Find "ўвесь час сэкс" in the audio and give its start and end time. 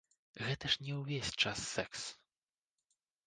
0.99-2.01